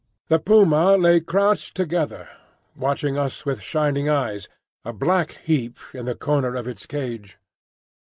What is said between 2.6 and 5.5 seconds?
watching us with shining eyes, a black